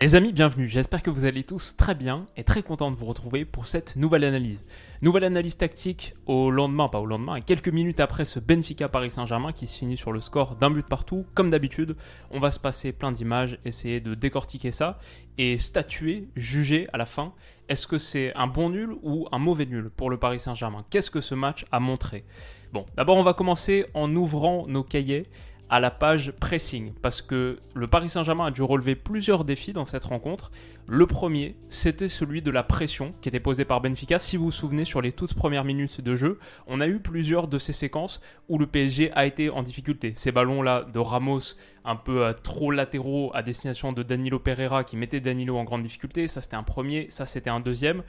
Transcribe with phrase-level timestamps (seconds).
[0.00, 0.68] Les amis, bienvenue.
[0.68, 3.96] J'espère que vous allez tous très bien et très content de vous retrouver pour cette
[3.96, 4.64] nouvelle analyse.
[5.02, 9.10] Nouvelle analyse tactique au lendemain, pas au lendemain, à quelques minutes après ce Benfica Paris
[9.10, 11.26] Saint-Germain qui se finit sur le score d'un but partout.
[11.34, 11.96] Comme d'habitude,
[12.30, 15.00] on va se passer plein d'images, essayer de décortiquer ça
[15.36, 17.32] et statuer, juger à la fin.
[17.68, 20.84] Est-ce que c'est un bon nul ou un mauvais nul pour le Paris Saint-Germain?
[20.90, 22.24] Qu'est-ce que ce match a montré?
[22.72, 25.24] Bon, d'abord on va commencer en ouvrant nos cahiers
[25.70, 29.84] à la page pressing parce que le Paris Saint-Germain a dû relever plusieurs défis dans
[29.84, 30.50] cette rencontre.
[30.90, 34.18] Le premier, c'était celui de la pression qui était posée par Benfica.
[34.18, 37.46] Si vous vous souvenez, sur les toutes premières minutes de jeu, on a eu plusieurs
[37.46, 40.12] de ces séquences où le PSG a été en difficulté.
[40.14, 44.96] Ces ballons-là de Ramos, un peu euh, trop latéraux à destination de Danilo Pereira qui
[44.96, 48.02] mettait Danilo en grande difficulté, ça c'était un premier, ça c'était un deuxième.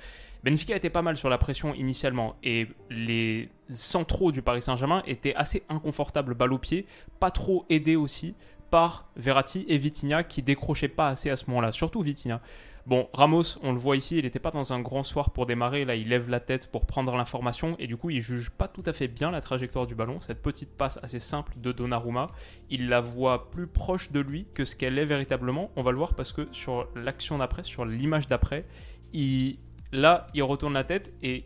[0.46, 5.36] Benfica était pas mal sur la pression initialement et les centraux du Paris Saint-Germain étaient
[5.36, 6.86] assez inconfortables balle au pied,
[7.20, 8.36] pas trop aidés aussi
[8.70, 12.40] par Verratti et Vitinha qui décrochaient pas assez à ce moment-là, surtout Vitinha.
[12.86, 15.86] Bon, Ramos, on le voit ici, il n'était pas dans un grand soir pour démarrer,
[15.86, 18.84] là il lève la tête pour prendre l'information et du coup il juge pas tout
[18.86, 22.32] à fait bien la trajectoire du ballon, cette petite passe assez simple de Donnarumma,
[22.70, 25.98] il la voit plus proche de lui que ce qu'elle est véritablement, on va le
[25.98, 28.66] voir parce que sur l'action d'après, sur l'image d'après,
[29.14, 29.58] il,
[29.92, 31.46] Là, il retourne la tête et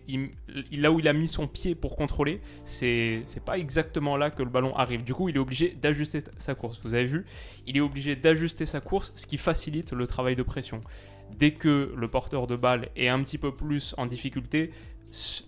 [0.72, 4.50] là où il a mis son pied pour contrôler, c'est pas exactement là que le
[4.50, 5.04] ballon arrive.
[5.04, 6.82] Du coup, il est obligé d'ajuster sa course.
[6.84, 7.26] Vous avez vu?
[7.68, 10.82] Il est obligé d'ajuster sa course, ce qui facilite le travail de pression.
[11.38, 14.72] Dès que le porteur de balle est un petit peu plus en difficulté,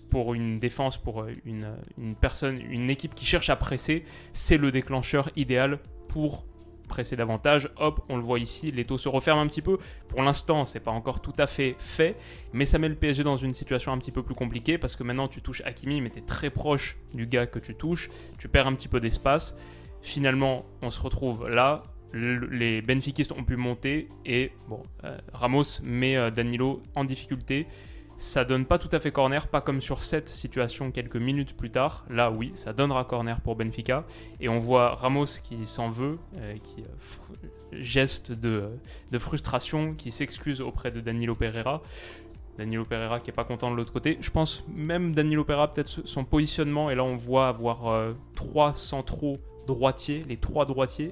[0.10, 4.58] pour une défense, pour euh, une, une personne, une équipe qui cherche à presser, c'est
[4.58, 6.46] le déclencheur idéal pour
[6.88, 7.70] presser davantage.
[7.78, 9.78] Hop, on le voit ici, les taux se referment un petit peu.
[10.08, 12.16] Pour l'instant, c'est pas encore tout à fait fait,
[12.54, 15.04] mais ça met le PSG dans une situation un petit peu plus compliquée parce que
[15.04, 18.48] maintenant tu touches Hakimi, mais tu es très proche du gars que tu touches, tu
[18.48, 19.58] perds un petit peu d'espace.
[20.02, 21.84] Finalement, on se retrouve là.
[22.12, 27.68] Le- Les Benfiquistes ont pu monter et bon, euh, Ramos met euh, Danilo en difficulté.
[28.18, 31.70] Ça donne pas tout à fait corner, pas comme sur cette situation quelques minutes plus
[31.70, 32.06] tard.
[32.10, 34.06] Là, oui, ça donnera corner pour Benfica.
[34.40, 38.70] Et on voit Ramos qui s'en veut, euh, qui euh, geste de,
[39.12, 41.82] de frustration, qui s'excuse auprès de Danilo Pereira.
[42.58, 44.18] Danilo Pereira qui est pas content de l'autre côté.
[44.22, 48.74] Je pense même Danilo Pereira, peut-être son positionnement, et là on voit avoir euh, trois
[48.74, 51.12] centraux droitiers, les trois droitiers.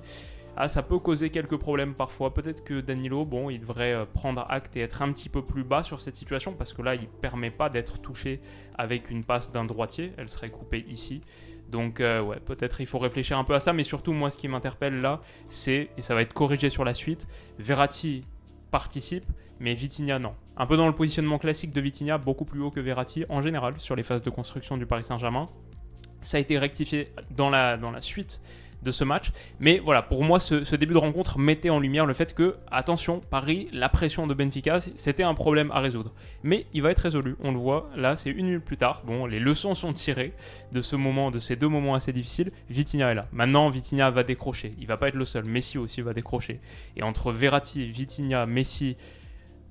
[0.56, 2.34] Ah, ça peut causer quelques problèmes parfois.
[2.34, 5.64] Peut-être que Danilo, bon, il devrait euh, prendre acte et être un petit peu plus
[5.64, 8.40] bas sur cette situation parce que là, il permet pas d'être touché
[8.76, 10.14] avec une passe d'un droitier.
[10.18, 11.22] Elle serait coupée ici.
[11.70, 13.74] Donc, euh, ouais, peut-être il faut réfléchir un peu à ça.
[13.74, 16.94] Mais surtout, moi, ce qui m'interpelle là, c'est, et ça va être corrigé sur la
[16.94, 17.28] suite,
[17.58, 18.24] Verratti
[18.70, 19.26] participe,
[19.60, 20.36] mais Vitinha non.
[20.56, 23.80] Un peu dans le positionnement classique de Vitinha, beaucoup plus haut que Verratti en général
[23.80, 25.48] sur les phases de construction du Paris Saint-Germain.
[26.22, 28.40] Ça a été rectifié dans la, dans la suite
[28.84, 29.32] de ce match.
[29.60, 33.22] Mais voilà, pour moi, ce, début de rencontre mettait en lumière le fait que, attention,
[33.30, 36.14] Paris, la pression de Benfica, c'était un problème à résoudre.
[36.44, 39.04] Mais il va être résolu, on le voit, là, c'est une minute plus tard.
[39.06, 40.34] Bon, les leçons sont tirées
[40.72, 42.52] de ce moment, de ces deux moments assez difficiles.
[42.70, 43.28] Vitinha est là.
[43.32, 44.76] Maintenant, Vitinha va décrocher.
[44.80, 45.46] Il va pas être le seul.
[45.46, 46.60] Messi aussi va décrocher.
[46.96, 48.98] Et entre Verratti, Vitinha, Messi,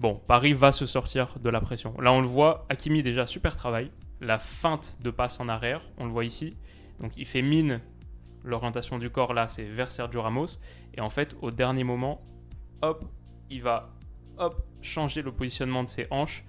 [0.00, 1.94] bon, Paris va se sortir de la pression.
[2.00, 3.90] Là, on le voit, Hakimi déjà super travail.
[4.20, 6.54] La feinte de passe en arrière, on le voit ici.
[7.00, 7.80] Donc il fait mine
[8.44, 10.58] l'orientation du corps là, c'est vers Sergio Ramos.
[10.94, 12.22] Et en fait, au dernier moment,
[12.82, 13.04] hop,
[13.50, 13.90] il va
[14.38, 16.44] hop, changer le positionnement de ses hanches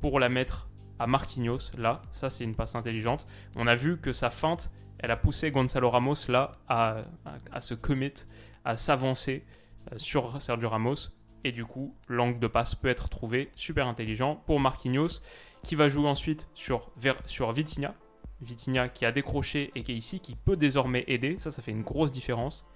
[0.00, 0.68] pour la mettre
[0.98, 1.72] à Marquinhos.
[1.76, 3.26] Là, ça c'est une passe intelligente.
[3.56, 7.04] On a vu que sa feinte, elle a poussé Gonzalo Ramos là à,
[7.52, 8.26] à, se commit,
[8.64, 9.44] à s'avancer
[9.92, 11.10] euh, sur Sergio Ramos.
[11.44, 15.20] Et du coup, l'angle de passe peut être trouvé super intelligent pour Marquinhos,
[15.62, 16.90] qui va jouer ensuite sur,
[17.26, 17.94] sur Vitinha,
[18.40, 21.36] Vitinha qui a décroché et qui est ici, qui peut désormais aider.
[21.38, 22.66] Ça, ça fait une grosse différence.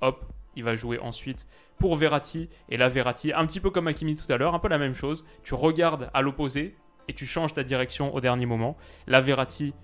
[0.00, 0.24] Hop,
[0.56, 1.46] il va jouer ensuite
[1.78, 2.48] pour Verratti.
[2.68, 4.94] Et là, Verratti, un petit peu comme Hakimi tout à l'heure, un peu la même
[4.94, 5.24] chose.
[5.42, 6.76] Tu regardes à l'opposé
[7.08, 8.76] et tu changes ta direction au dernier moment.
[9.06, 9.74] Là, Verratti,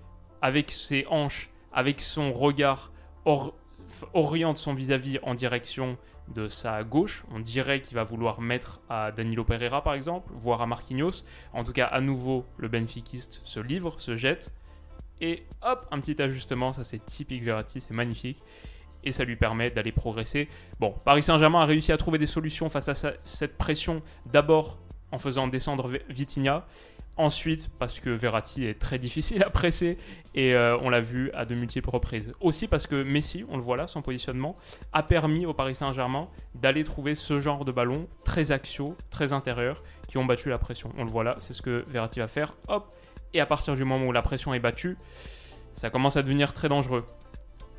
[0.41, 2.91] avec ses hanches, avec son regard,
[3.25, 3.55] or-
[4.13, 5.97] oriente son vis-à-vis en direction
[6.33, 7.23] de sa gauche.
[7.31, 11.23] On dirait qu'il va vouloir mettre à Danilo Pereira, par exemple, voire à Marquinhos.
[11.53, 14.51] En tout cas, à nouveau, le Benfiquiste se livre, se jette.
[15.21, 18.41] Et hop, un petit ajustement, ça c'est typique Verratti, c'est magnifique.
[19.03, 20.49] et ça lui permet d'aller progresser.
[20.79, 24.79] Bon, Paris Saint-Germain a réussi à trouver des solutions face à cette pression, d'abord
[25.11, 26.65] en faisant descendre Vitinha,
[27.17, 29.97] Ensuite, parce que Verratti est très difficile à presser
[30.33, 32.33] et euh, on l'a vu à de multiples reprises.
[32.41, 34.57] Aussi parce que Messi, on le voit là, son positionnement,
[34.91, 39.81] a permis au Paris Saint-Germain d'aller trouver ce genre de ballons très axiaux, très intérieurs,
[40.09, 40.91] qui ont battu la pression.
[40.97, 42.53] On le voit là, c'est ce que Verratti va faire.
[42.67, 42.93] Hop
[43.35, 44.95] Et à partir du moment où la pression est battue,
[45.73, 47.05] ça commence à devenir très dangereux.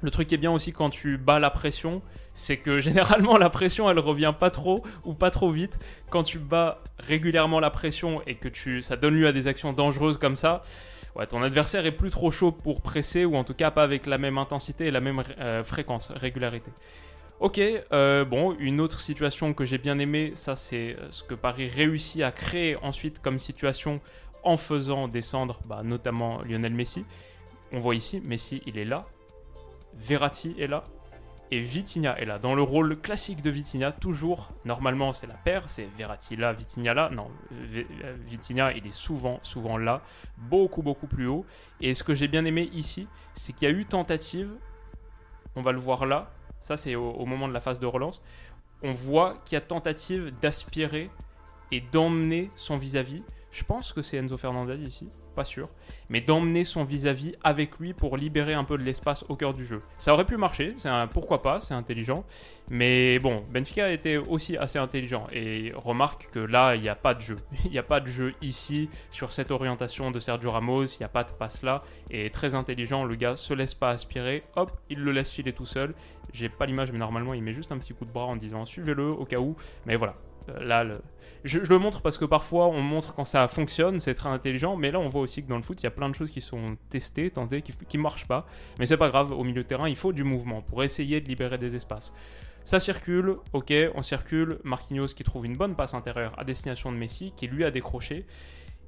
[0.03, 2.03] Le truc qui est bien aussi quand tu bats la pression,
[2.35, 5.79] c'est que généralement la pression elle revient pas trop ou pas trop vite.
[6.11, 9.73] Quand tu bats régulièrement la pression et que tu, ça donne lieu à des actions
[9.73, 10.61] dangereuses comme ça,
[11.31, 14.19] ton adversaire est plus trop chaud pour presser ou en tout cas pas avec la
[14.19, 16.71] même intensité et la même euh, fréquence, régularité.
[17.39, 21.35] Ok, euh, bon, une autre situation que j'ai bien aimé, ça c'est euh, ce que
[21.35, 24.01] Paris réussit à créer ensuite comme situation
[24.47, 27.05] en faisant descendre bah, notamment Lionel Messi.
[27.73, 29.07] On voit ici, Messi il est là,
[29.95, 30.85] Verratti est là
[31.51, 32.39] et Vitinha est là.
[32.39, 36.95] Dans le rôle classique de Vitinha, toujours, normalement c'est la paire, c'est Verratti là, Vitinha
[36.95, 37.11] là.
[37.11, 37.29] Non,
[38.27, 40.03] Vitinha il est souvent, souvent là,
[40.39, 41.45] beaucoup, beaucoup plus haut.
[41.81, 44.51] Et ce que j'ai bien aimé ici, c'est qu'il y a eu tentative,
[45.57, 48.23] on va le voir là, ça c'est au, au moment de la phase de relance,
[48.83, 51.11] on voit qu'il y a tentative d'aspirer
[51.73, 53.23] et d'emmener son vis-à-vis.
[53.57, 55.69] Je pense que c'est Enzo Fernandez ici pas sûr,
[56.09, 59.65] mais d'emmener son vis-à-vis avec lui pour libérer un peu de l'espace au cœur du
[59.65, 59.83] jeu.
[59.99, 60.75] Ça aurait pu marcher,
[61.13, 62.25] pourquoi pas, c'est intelligent,
[62.69, 65.29] mais bon, Benfica était aussi assez intelligent.
[65.33, 67.39] Et remarque que là, il n'y a pas de jeu.
[67.67, 71.05] Il n'y a pas de jeu ici sur cette orientation de Sergio Ramos, il n'y
[71.05, 74.73] a pas de passe là, et très intelligent, le gars se laisse pas aspirer, hop,
[74.89, 75.95] il le laisse filer tout seul.
[76.33, 78.65] J'ai pas l'image, mais normalement, il met juste un petit coup de bras en disant
[78.65, 80.15] suivez-le au cas où, mais voilà,
[80.61, 80.85] là,
[81.45, 84.91] je, le montre parce que parfois on montre quand ça fonctionne, c'est très intelligent, mais
[84.91, 86.41] là on voit aussi que dans le foot, il y a plein de choses qui
[86.41, 88.47] sont testées, tentées, qui ne marchent pas.
[88.79, 91.29] Mais c'est pas grave, au milieu de terrain, il faut du mouvement pour essayer de
[91.29, 92.13] libérer des espaces.
[92.65, 94.59] Ça circule, ok, on circule.
[94.65, 98.27] Marquinhos qui trouve une bonne passe intérieure à destination de Messi, qui lui a décroché.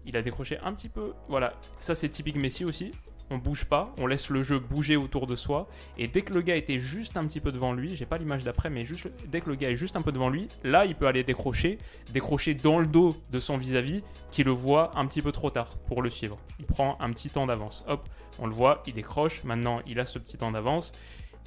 [0.04, 1.12] Il a décroché un petit peu.
[1.28, 2.90] Voilà, ça c'est typique Messi aussi
[3.30, 5.68] on bouge pas, on laisse le jeu bouger autour de soi.
[5.96, 8.44] Et dès que le gars était juste un petit peu devant lui, j'ai pas l'image
[8.44, 8.84] d'après, mais
[9.26, 11.78] dès que le gars est juste un peu devant lui, là il peut aller décrocher,
[12.12, 15.76] décrocher dans le dos de son vis-à-vis qui le voit un petit peu trop tard
[15.86, 16.38] pour le suivre.
[16.58, 17.84] Il prend un petit temps d'avance.
[17.88, 18.08] Hop,
[18.38, 19.44] on le voit, il décroche.
[19.44, 20.92] Maintenant il a ce petit temps d'avance.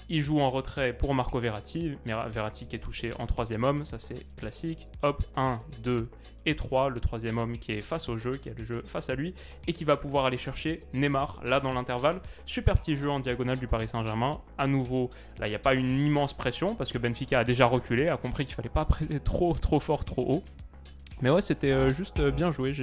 [0.10, 1.94] Il joue en retrait pour Marco Verratti.
[2.06, 4.88] Verratti qui est touché en troisième homme, ça c'est classique.
[5.04, 6.10] Hop, 1, 2
[6.46, 6.90] et 3.
[6.90, 9.34] Le troisième homme qui est face au jeu, qui a le jeu face à lui
[9.68, 12.22] et qui va pouvoir aller chercher Neymar là dans l'intervalle.
[12.46, 14.42] Super petit jeu en diagonale du Paris Saint-Germain.
[14.58, 15.10] À nouveau,
[15.40, 18.18] là il n'y a pas une immense pression parce que Benfica a déjà reculé, a
[18.18, 20.44] compris qu'il fallait pas presser trop, trop fort, trop haut.
[21.22, 22.74] Mais ouais, c'était euh, juste euh, bien joué.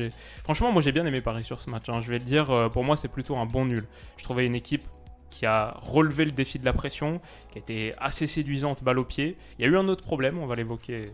[0.44, 1.88] Franchement, moi j'ai bien aimé Paris sur ce match.
[1.88, 2.00] Hein.
[2.00, 3.84] Je vais le dire, euh, pour moi c'est plutôt un bon nul.
[4.16, 4.84] Je trouvais une équipe
[5.30, 7.20] qui a relevé le défi de la pression,
[7.50, 9.36] qui a été assez séduisante balle au pied.
[9.58, 11.06] Il y a eu un autre problème, on va l'évoquer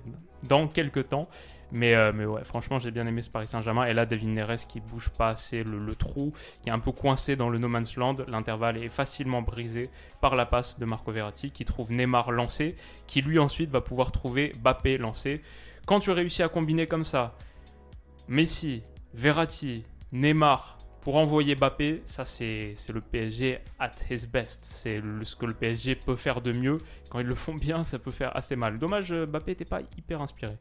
[0.43, 1.29] dans quelques temps.
[1.73, 3.87] Mais, euh, ouais, franchement, j'ai bien aimé ce Paris Saint-Germain.
[3.87, 6.33] Et là, David Neres qui bouge pas assez le, trou,
[6.63, 8.17] qui est un peu coincé dans le no man's land.
[8.29, 9.91] L'intervalle est facilement brisé
[10.21, 12.77] par la passe de Marco Verratti qui trouve Neymar lancé,
[13.07, 15.43] qui lui ensuite va pouvoir trouver Bappé lancé.
[15.87, 17.37] Quand tu réussis à combiner comme ça,
[18.29, 18.83] Messi,
[19.13, 20.74] Verratti, Neymar,
[21.05, 24.65] pour envoyer Bappé, ça c'est le PSG at his best.
[24.65, 26.79] C'est ce que le PSG peut faire de mieux.
[27.11, 28.79] Quand ils le font bien, ça peut faire assez mal.
[28.79, 30.57] Dommage, euh, Bappé n'était pas hyper inspiré.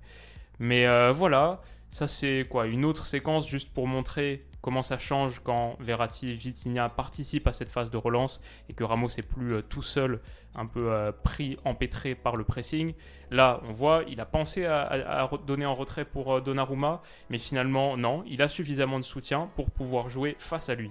[0.60, 1.62] Mais euh, voilà,
[1.94, 6.34] ça c'est quoi Une autre séquence juste pour montrer comment ça change quand Verratti et
[6.34, 10.20] Vitinha participent à cette phase de relance et que Ramos est plus euh, tout seul,
[10.56, 12.94] un peu euh, pris, empêtré par le pressing.
[13.30, 18.24] Là, on voit, il a pensé à, donner en retrait pour Donnarumma, mais finalement, non,
[18.26, 20.90] il a suffisamment de soutien pour pouvoir jouer face à lui.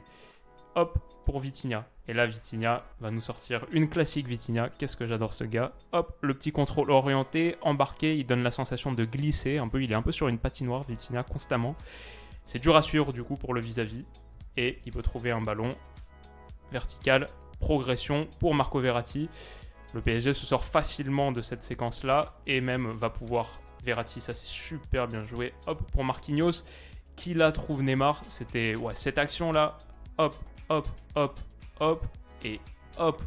[0.74, 1.86] Hop, pour Vitinha.
[2.08, 4.70] Et là, Vitinha va nous sortir une classique Vitinha.
[4.70, 5.72] Qu'est-ce que j'adore ce gars.
[5.92, 9.58] Hop, le petit contrôle orienté, embarqué, il donne la sensation de glisser.
[9.58, 11.76] Un peu, il est un peu sur une patinoire, Vitinha, constamment.
[12.44, 14.04] C'est dur à suivre du coup pour le vis-à-vis.
[14.56, 15.70] Et il peut trouver un ballon
[16.72, 17.28] vertical,
[17.60, 19.28] progression pour Marco Verratti.
[19.94, 23.60] Le PSG se sort facilement de cette séquence-là et même va pouvoir.
[23.84, 25.52] Verratti, ça c'est super bien joué.
[25.66, 26.64] Hop, pour Marquinhos,
[27.16, 28.22] qui la trouve Neymar.
[28.28, 29.78] C'était ouais, cette action-là.
[30.18, 30.36] Hop,
[30.72, 31.40] hop, hop,
[31.80, 32.06] hop
[32.44, 32.60] et
[32.98, 33.22] hop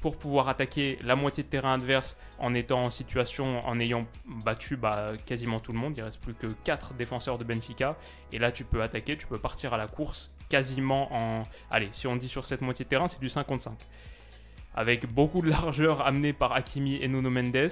[0.00, 4.06] pour pouvoir attaquer la moitié de terrain adverse en étant en situation, en ayant
[4.44, 5.94] battu bah, quasiment tout le monde.
[5.96, 7.96] Il reste plus que 4 défenseurs de Benfica.
[8.32, 11.42] Et là, tu peux attaquer, tu peux partir à la course quasiment en...
[11.70, 13.76] Allez, si on dit sur cette moitié de terrain, c'est du 55.
[14.74, 17.68] Avec beaucoup de largeur amenée par Hakimi et Nuno Mendes,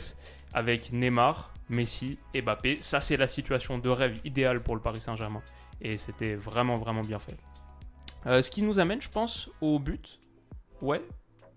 [0.52, 2.78] avec Neymar, Messi et Mbappé.
[2.80, 5.42] Ça, c'est la situation de rêve idéale pour le Paris Saint-Germain.
[5.80, 7.36] Et c'était vraiment, vraiment bien fait.
[8.26, 10.20] Euh, ce qui nous amène, je pense, au but.
[10.82, 11.02] Ouais,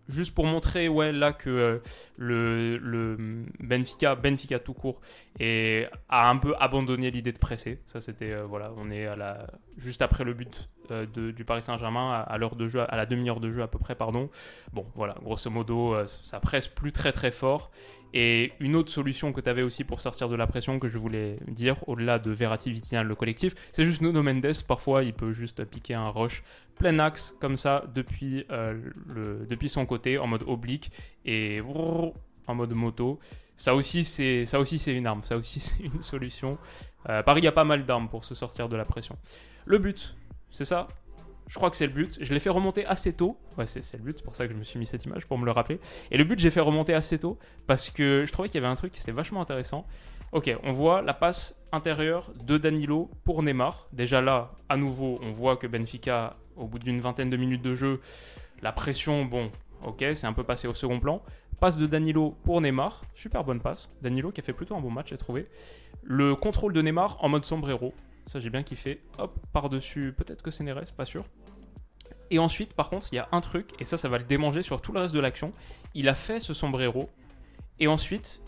[0.08, 1.80] juste pour montrer ouais, là que euh,
[2.18, 5.02] le, Benfica, Benfica tout court,
[5.40, 7.80] a un peu abandonné l'idée de presser.
[7.86, 9.48] Ça, c'était, euh, voilà, on est à la,
[9.78, 13.39] juste après le but euh, du Paris Saint-Germain, à, l'heure de jeu, à la demi-heure
[13.39, 14.29] de jeu à peu près, pardon.
[14.74, 17.72] Bon, voilà, grosso modo, ça presse plus très très fort.
[18.13, 20.98] Et une autre solution que tu avais aussi pour sortir de la pression que je
[20.98, 24.63] voulais dire, au-delà de Verratti, Vitinha, le collectif, c'est juste Nuno Mendes.
[24.67, 26.43] Parfois, il peut juste piquer un rush
[26.77, 28.79] plein axe comme ça depuis, euh,
[29.48, 30.91] depuis son côté en mode oblique
[31.25, 33.19] et en mode moto.
[33.55, 34.46] Ça aussi, c'est
[34.88, 35.22] une arme.
[35.24, 36.58] Ça aussi c'est une solution.
[37.10, 39.17] Euh, a pas mal d'armes pour se sortir de la pression.
[39.65, 40.15] Le but,
[40.51, 40.88] c'est ça.
[41.48, 42.18] Je crois que c'est le but.
[42.22, 43.36] Je l'ai fait remonter assez tôt.
[43.58, 44.18] Ouais, c'est le but.
[44.18, 45.79] C'est pour ça que je me suis mis cette image pour me le rappeler.
[46.12, 48.72] Et le but, j'ai fait remonter assez tôt parce que je trouvais qu'il y avait
[48.72, 49.86] un truc qui était vachement intéressant.
[50.32, 53.88] Ok, on voit la passe intérieure de Danilo pour Neymar.
[53.94, 57.74] Déjà là, à nouveau, on voit que Benfica, au bout d'une vingtaine de minutes de
[57.74, 58.00] jeu,
[58.62, 59.51] la pression, bon,
[59.84, 61.24] ok, c'est un peu passé au second plan.
[61.60, 63.89] Passe de Danilo pour Neymar, super bonne passe.
[64.03, 65.48] Danilo qui a fait plutôt un bon match, j'ai trouvé.
[66.03, 67.91] Le contrôle de Neymar en mode sombrero,
[68.30, 69.02] ça j'ai bien kiffé.
[69.18, 71.26] Hop, par-dessus, peut-être que c'est Neres, pas sûr.
[72.32, 74.62] Et ensuite, par contre, il y a un truc, et ça, ça va le démanger
[74.62, 75.52] sur tout le reste de l'action.
[75.96, 77.10] Il a fait ce sombrero,
[77.80, 78.42] et ensuite,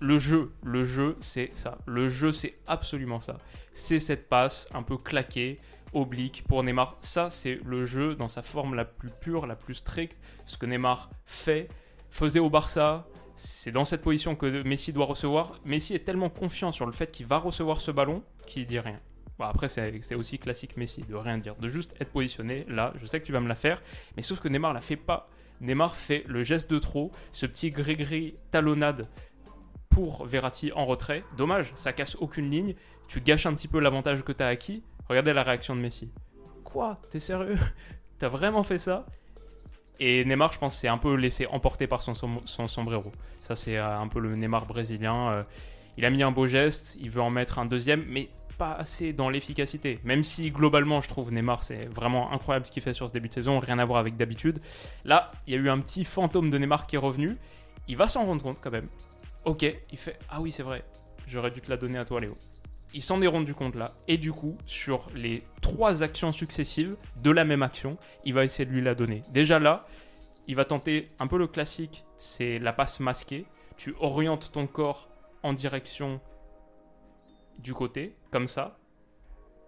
[0.00, 1.78] le jeu, le jeu, c'est ça.
[1.86, 3.38] Le jeu, c'est absolument ça.
[3.72, 5.58] C'est cette passe un peu claquée,
[5.94, 6.96] oblique pour Neymar.
[7.00, 10.18] Ça, c'est le jeu dans sa forme la plus pure, la plus stricte.
[10.44, 11.68] Ce que Neymar fait,
[12.10, 13.06] faisait au Barça.
[13.42, 15.60] C'est dans cette position que Messi doit recevoir.
[15.64, 19.00] Messi est tellement confiant sur le fait qu'il va recevoir ce ballon qu'il dit rien.
[19.38, 22.66] Bon, après, c'est aussi classique Messi de rien dire, de juste être positionné.
[22.68, 23.82] Là, je sais que tu vas me la faire,
[24.14, 25.30] mais sauf que Neymar la fait pas.
[25.62, 29.08] Neymar fait le geste de trop, ce petit gris-gris talonnade
[29.88, 31.24] pour Verratti en retrait.
[31.38, 32.74] Dommage, ça casse aucune ligne.
[33.08, 34.82] Tu gâches un petit peu l'avantage que tu as acquis.
[35.08, 36.12] Regardez la réaction de Messi.
[36.62, 37.00] Quoi?
[37.08, 37.58] T'es sérieux?
[38.18, 39.06] T'as vraiment fait ça?
[40.00, 42.14] Et Neymar, je pense, s'est un peu laissé emporter par son,
[42.44, 43.12] sombrero.
[43.42, 45.30] Ça, c'est euh, un peu le Neymar brésilien.
[45.30, 45.42] Euh.
[45.98, 49.12] Il a mis un beau geste, il veut en mettre un deuxième, mais pas assez
[49.12, 50.00] dans l'efficacité.
[50.02, 53.28] Même si globalement, je trouve Neymar, c'est vraiment incroyable ce qu'il fait sur ce début
[53.28, 54.60] de saison, rien à voir avec d'habitude.
[55.04, 57.36] Là, il y a eu un petit fantôme de Neymar qui est revenu.
[57.86, 58.88] Il va s'en rendre compte quand même.
[59.44, 60.84] Ok, il fait Ah oui, c'est vrai,
[61.26, 62.36] j'aurais dû te la donner à toi, Léo.
[62.92, 67.30] Il s'en est rendu compte là, et du coup, sur les trois actions successives de
[67.30, 69.22] la même action, il va essayer de lui la donner.
[69.30, 69.86] Déjà là,
[70.48, 73.46] il va tenter un peu le classique, c'est la passe masquée.
[73.76, 75.08] Tu orientes ton corps
[75.44, 76.20] en direction
[77.58, 78.78] du côté, comme ça,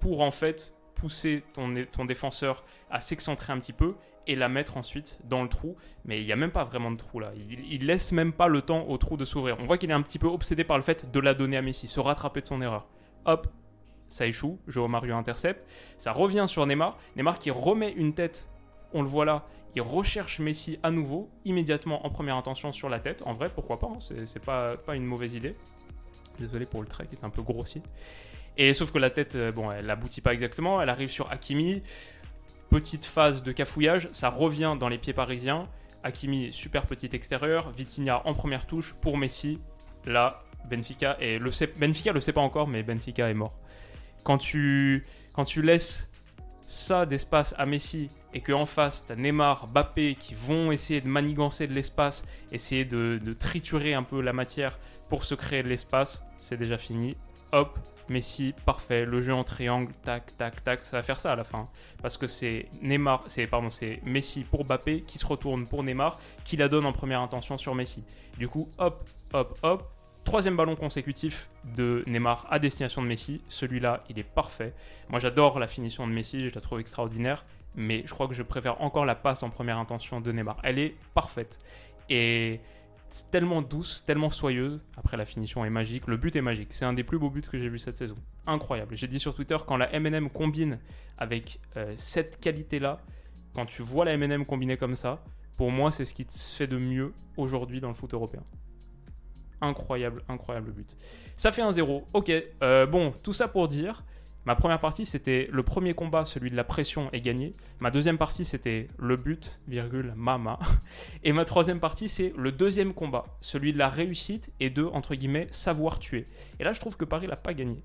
[0.00, 3.95] pour en fait pousser ton, défenseur à s'excentrer un petit peu
[4.26, 5.76] et la mettre ensuite dans le trou.
[6.05, 7.33] Mais il n'y a même pas vraiment de trou là.
[7.37, 9.57] Il, il, laisse même pas le temps au trou de s'ouvrir.
[9.61, 11.62] On voit qu'il est un petit peu obsédé par le fait de la donner à
[11.62, 12.88] Messi, se rattraper de son erreur.
[13.25, 13.47] Hop,
[14.09, 14.59] ça échoue.
[14.69, 15.67] Joao Mario intercepte.
[15.99, 16.99] Ça revient sur Neymar.
[17.17, 18.50] Neymar qui remet une tête.
[18.93, 19.47] On le voit là.
[19.75, 23.23] Il recherche Messi à nouveau, immédiatement en première intention sur la tête.
[23.25, 23.99] En vrai, pourquoi pas hein.
[24.26, 25.57] C'est pas, une mauvaise idée.
[26.38, 27.83] Désolé pour le trait qui est un peu grossier.
[28.59, 30.83] Et sauf que la tête, euh, bon, elle aboutit pas exactement.
[30.83, 31.81] Elle arrive sur Hakimi
[32.73, 35.69] petite phase de cafouillage, ça revient dans les pieds parisiens.
[36.05, 37.71] Hakimi, super petit extérieur.
[37.71, 39.61] Vitinha en première touche pour Messi.
[40.07, 43.54] Là, Benfica, et le sait, Benfica le sait pas encore, mais Benfica est mort.
[44.25, 46.09] Quand tu, quand tu laisses
[46.69, 51.00] ça d'espace à Messi et que en face, tu as Neymar, Bappé qui vont essayer
[51.00, 54.78] de manigancer de l'espace, essayer de, de triturer un peu la matière
[55.09, 57.16] pour se créer de l'espace, c'est déjà fini.
[57.52, 57.78] Hop,
[58.09, 59.04] Messi, parfait.
[59.04, 61.69] Le jeu en triangle, tac, tac, tac, ça va faire ça à la fin.
[62.00, 66.19] Parce que c'est Neymar, c'est pardon, c'est Messi pour Mbappé qui se retourne pour Neymar,
[66.45, 68.04] qui la donne en première intention sur Messi.
[68.38, 69.91] Du coup, hop, hop, hop.
[70.25, 73.41] Troisième ballon consécutif de Neymar à destination de Messi.
[73.49, 74.73] Celui-là, il est parfait.
[75.09, 77.45] Moi, j'adore la finition de Messi, je la trouve extraordinaire.
[77.75, 80.59] Mais je crois que je préfère encore la passe en première intention de Neymar.
[80.62, 81.59] Elle est parfaite.
[82.09, 82.61] Et
[83.31, 84.87] tellement douce, tellement soyeuse.
[84.97, 86.07] Après, la finition est magique.
[86.07, 86.73] Le but est magique.
[86.73, 88.17] C'est un des plus beaux buts que j'ai vu cette saison.
[88.47, 88.97] Incroyable.
[88.97, 90.79] J'ai dit sur Twitter, quand la MM combine
[91.19, 93.00] avec euh, cette qualité-là,
[93.55, 95.23] quand tu vois la MM combinée comme ça,
[95.57, 98.43] pour moi, c'est ce qui fait de mieux aujourd'hui dans le foot européen.
[99.62, 100.97] Incroyable, incroyable but.
[101.37, 102.04] Ça fait un 0.
[102.12, 102.31] Ok,
[102.62, 104.04] euh, bon, tout ça pour dire
[104.45, 107.52] Ma première partie, c'était le premier combat, celui de la pression, est gagné.
[107.78, 110.59] Ma deuxième partie, c'était le but, virgule, mama.
[111.23, 115.14] Et ma troisième partie, c'est le deuxième combat, celui de la réussite et de, entre
[115.14, 116.25] guillemets, savoir tuer.
[116.59, 117.85] Et là, je trouve que Paris l'a pas gagné.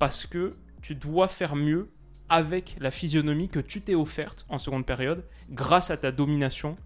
[0.00, 1.88] Parce que tu dois faire mieux
[2.28, 6.76] avec la physionomie que tu t'es offerte en seconde période, grâce à ta domination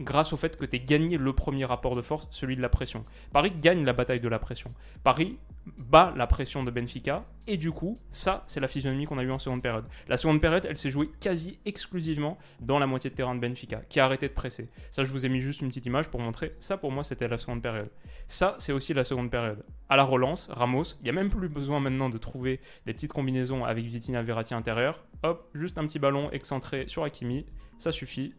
[0.00, 3.04] grâce au fait que tu gagné le premier rapport de force, celui de la pression.
[3.32, 4.70] Paris gagne la bataille de la pression.
[5.04, 5.38] Paris
[5.78, 9.30] bat la pression de Benfica, et du coup, ça, c'est la physionomie qu'on a eue
[9.30, 9.84] en seconde période.
[10.08, 13.82] La seconde période, elle s'est jouée quasi exclusivement dans la moitié de terrain de Benfica,
[13.88, 14.68] qui a arrêté de presser.
[14.90, 16.54] Ça, je vous ai mis juste une petite image pour montrer.
[16.60, 17.90] Ça, pour moi, c'était la seconde période.
[18.28, 19.64] Ça, c'est aussi la seconde période.
[19.88, 23.12] À la relance, Ramos, il n'y a même plus besoin maintenant de trouver des petites
[23.12, 25.04] combinaisons avec Vitinha Verratti intérieur.
[25.22, 27.46] Hop, juste un petit ballon excentré sur Hakimi,
[27.78, 28.34] ça suffit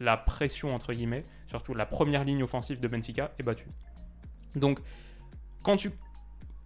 [0.00, 3.68] la pression, entre guillemets, surtout la première ligne offensive de Benfica, est battue.
[4.54, 4.80] Donc,
[5.62, 5.90] quand tu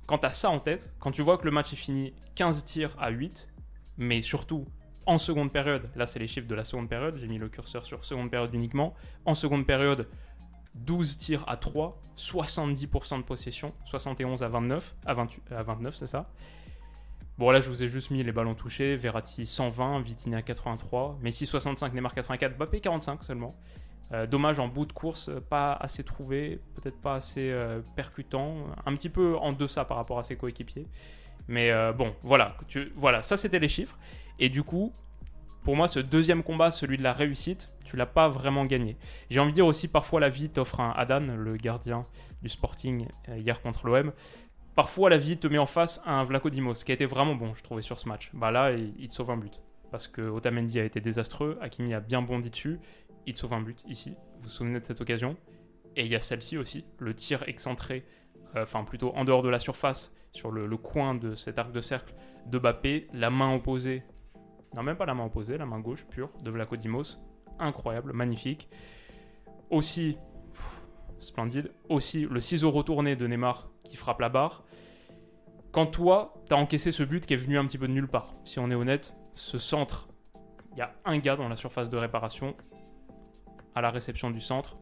[0.06, 2.94] quand as ça en tête, quand tu vois que le match est fini 15 tirs
[2.98, 3.50] à 8,
[3.98, 4.66] mais surtout
[5.06, 7.86] en seconde période, là c'est les chiffres de la seconde période, j'ai mis le curseur
[7.86, 10.08] sur seconde période uniquement, en seconde période,
[10.74, 15.12] 12 tirs à 3, 70% de possession, 71 à 29, à,
[15.56, 16.30] à 29 c'est ça,
[17.38, 18.94] Bon, là, je vous ai juste mis les ballons touchés.
[18.94, 23.56] Verratti 120, Vitinha 83, Messi 65, Neymar 84, Mbappé 45 seulement.
[24.12, 28.94] Euh, dommage en bout de course, pas assez trouvé, peut-être pas assez euh, percutant, un
[28.94, 30.86] petit peu en deçà par rapport à ses coéquipiers.
[31.48, 33.96] Mais euh, bon, voilà, tu, voilà, ça c'était les chiffres.
[34.38, 34.92] Et du coup,
[35.64, 38.98] pour moi, ce deuxième combat, celui de la réussite, tu l'as pas vraiment gagné.
[39.30, 42.02] J'ai envie de dire aussi, parfois la vie t'offre un Adan, le gardien
[42.42, 44.12] du Sporting hier contre l'OM
[44.74, 47.54] parfois la vie te met en face un Vlaco Dimos, qui a été vraiment bon,
[47.54, 48.30] je trouvais, sur ce match.
[48.32, 49.60] Bah là, il, te sauve un but.
[49.90, 52.80] Parce que Otamendi a été désastreux, Hakimi a bien bondi dessus,
[53.26, 54.10] il te sauve un but ici.
[54.36, 55.36] Vous vous souvenez de cette occasion?
[55.96, 58.06] Et il y a celle-ci aussi, le tir excentré,
[58.56, 61.82] euh, enfin plutôt en dehors de la surface, sur le, coin de cet arc de
[61.82, 62.14] cercle
[62.46, 64.02] de Bappé, la main opposée,
[64.74, 67.18] non même pas la main opposée, la main gauche pure de Vlaco Dimos,
[67.58, 68.70] incroyable, magnifique.
[69.68, 70.16] Aussi,
[71.18, 71.70] splendide.
[71.88, 74.64] Aussi, le ciseau retourné de Neymar frappe la barre.
[75.70, 78.34] Quand toi, t'as encaissé ce but qui est venu un petit peu de nulle part.
[78.44, 80.08] Si on est honnête, ce centre,
[80.72, 82.54] il y a un gars dans la surface de réparation
[83.74, 84.76] à la réception du centre.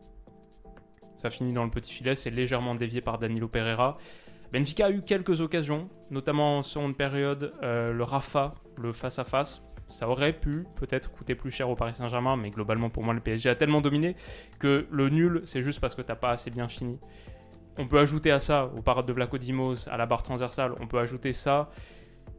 [1.17, 3.99] Ça finit dans le petit filet, c'est légèrement dévié par Danilo Pereira.
[4.53, 10.09] Benfica a eu quelques occasions, notamment en seconde période, euh, le Rafa, le face-à-face, ça
[10.09, 13.51] aurait pu peut-être coûter plus cher au Paris Saint-Germain, mais globalement pour moi le PSG
[13.51, 14.17] a tellement dominé
[14.59, 16.99] que le nul c'est juste parce que t'as pas assez bien fini.
[17.81, 20.87] On peut ajouter à ça, au parade de Vlaco Dimos, à la barre transversale, on
[20.87, 21.71] peut ajouter ça.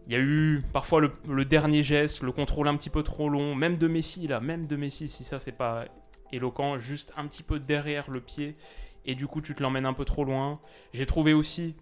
[0.05, 3.56] Il y a eu parfois le, dernier geste, le contrôle un petit peu trop long,
[3.56, 5.86] même de Messi là, même de Messi, si ça c'est pas
[6.32, 8.56] éloquent, juste un petit peu derrière le pied,
[9.04, 10.60] et du coup tu te l'emmènes un peu trop loin.
[10.93, 11.75] J'ai trouvé aussi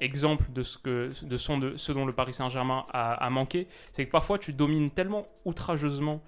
[0.00, 4.40] exemple de ce, que, de ce dont le Paris Saint-Germain a, manqué, c'est que parfois
[4.40, 6.20] tu domines tellement outrageusement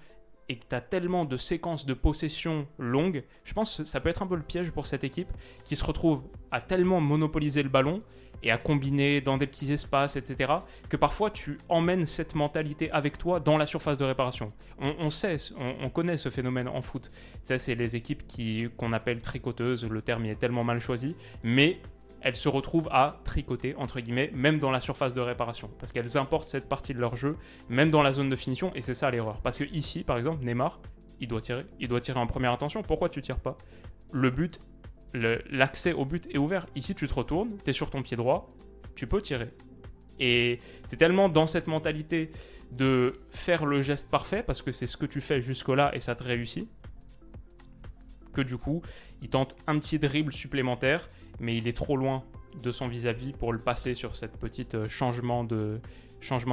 [0.49, 4.09] et que tu as tellement de séquences de possession longues, je pense que ça peut
[4.09, 5.29] être un peu le piège pour cette équipe
[5.65, 8.01] qui se retrouve à tellement monopoliser le ballon
[8.43, 10.53] et à combiner dans des petits espaces, etc.,
[10.89, 14.53] que parfois tu emmènes cette mentalité avec toi dans la surface de réparation.
[14.79, 17.11] On, sait, on, connaît ce phénomène en foot.
[17.43, 18.23] Ça, c'est les équipes
[18.77, 21.79] qu'on appelle tricoteuses, le terme est tellement mal choisi, mais
[22.21, 25.69] elles se retrouvent à tricoter, entre guillemets, même dans la surface de réparation.
[25.79, 27.37] Parce qu'elles importent cette partie de leur jeu,
[27.69, 29.41] même dans la zone de finition, et c'est ça l'erreur.
[29.41, 30.79] Parce que ici, par exemple, Neymar,
[31.19, 31.65] il doit tirer.
[31.79, 32.81] Il doit tirer en première intention.
[32.81, 33.57] Pourquoi tu tires pas?
[34.11, 34.59] Le but,
[35.13, 36.65] l'accès au but est ouvert.
[36.75, 38.53] Ici, tu te retournes, tu es sur ton pied droit,
[38.95, 39.49] tu peux tirer.
[40.19, 42.31] Et tu es tellement dans cette mentalité
[42.71, 46.15] de faire le geste parfait, parce que c'est ce que tu fais jusque-là et ça
[46.15, 46.67] te réussit,
[48.33, 48.81] que du coup,
[49.21, 52.23] il tente un petit dribble supplémentaire mais il est trop loin
[52.61, 55.79] de son vis-à-vis pour le passer sur cette petite euh, changement de,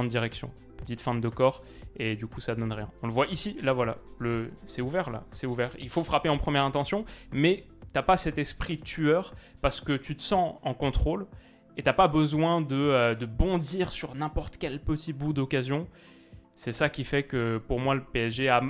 [0.07, 1.63] direction, petite feinte de corps,
[1.97, 2.89] et du coup ça donne rien.
[3.01, 3.97] On le voit ici, là voilà,
[4.65, 5.71] c'est ouvert là, c'est ouvert.
[5.79, 10.15] Il faut frapper en première intention, mais t'as pas cet esprit tueur parce que tu
[10.15, 11.27] te sens en contrôle
[11.77, 15.87] et t'as pas besoin de, euh, de bondir sur n'importe quel petit bout d'occasion.
[16.55, 18.61] C'est ça qui fait que pour moi le PSG a,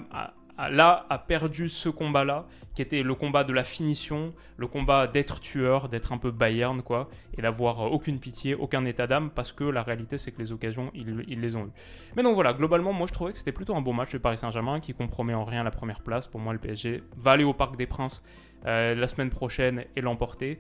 [0.57, 5.39] là a perdu ce combat-là, qui était le combat de la finition, le combat d'être
[5.39, 9.51] tueur, d'être un peu Bayern, quoi, et d'avoir euh, aucune pitié, aucun état d'âme, parce
[9.51, 11.71] que la réalité, c'est que les occasions, ils, les ont eues.
[12.15, 14.37] Mais donc voilà, globalement, moi je trouvais que c'était plutôt un bon match de Paris
[14.37, 16.27] Saint-Germain, qui compromet en rien la première place.
[16.27, 18.23] Pour moi, le PSG va aller au Parc des Princes
[18.65, 20.59] euh, la semaine prochaine et l'emporter.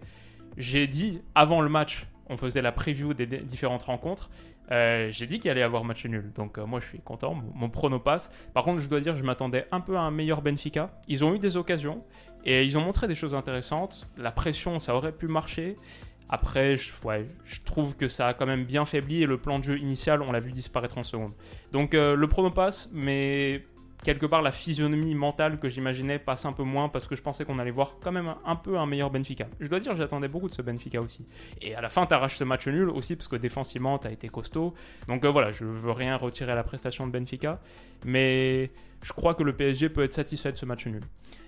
[0.57, 4.29] J'ai dit avant le match, on faisait la preview des différentes rencontres.
[4.71, 7.35] Euh, j'ai dit qu'il allait y avoir match nul, donc euh, moi je suis content,
[7.53, 8.31] mon, prono passe.
[8.53, 10.87] Par contre, je dois dire, je m'attendais un peu à un meilleur Benfica.
[11.07, 12.03] Ils ont eu des occasions
[12.45, 14.07] et ils ont montré des choses intéressantes.
[14.17, 15.75] La pression, ça aurait pu marcher.
[16.27, 19.77] Après, je trouve que ça a quand même bien faibli et le plan de jeu
[19.77, 21.33] initial, on l'a vu disparaître en seconde.
[21.71, 23.63] Donc euh, le prono passe, mais
[24.05, 27.43] quelque part la physionomie mentale que j'imaginais passe un peu moins parce que je pensais
[27.43, 29.47] qu'on allait voir quand même un, peu un meilleur Benfica.
[29.59, 31.25] Je dois dire, j'attendais beaucoup de ce Benfica aussi.
[31.59, 34.75] Et à la fin, t'arraches ce match nul aussi parce que défensivement, t'as été costaud.
[35.07, 37.59] Donc euh, voilà, je veux rien retirer à la prestation de Benfica,
[38.05, 38.69] mais
[39.01, 41.01] je crois que le PSG peut être satisfait de ce match nul.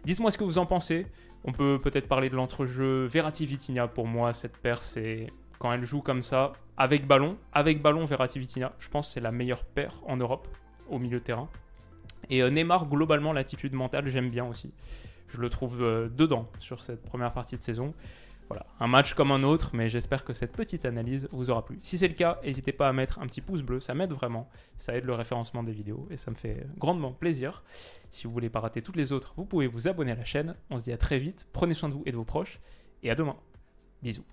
[0.04, 1.06] Dites-moi ce que vous en pensez.
[1.44, 3.88] On peut peut-être parler de l'entrejeu Verratti-Vitinha.
[3.88, 5.28] Pour moi, cette paire, c'est
[5.60, 8.74] quand elle joue comme ça, avec ballon, avec ballon Verratti-Vitinha.
[8.80, 10.48] Je pense que c'est la meilleure paire en Europe
[10.90, 11.48] au milieu de terrain.
[12.30, 14.72] Et euh, Neymar, globalement, l'attitude mentale, j'aime bien aussi.
[15.28, 17.94] Je le trouve euh, dedans sur cette première partie de saison.
[18.50, 21.80] Voilà, un match comme un autre, mais j'espère que cette petite analyse vous aura plu.
[21.84, 24.50] Si c'est le cas, n'hésitez pas à mettre un petit pouce bleu, ça m'aide vraiment,
[24.78, 27.64] ça aide le référencement des vidéos et ça me fait grandement plaisir.
[28.10, 30.56] Si vous voulez pas rater toutes les autres, vous pouvez vous abonner à la chaîne.
[30.70, 32.62] On se dit à très vite, prenez soin de vous et de vos proches,
[33.04, 33.36] et à demain.
[34.02, 34.24] Bisous.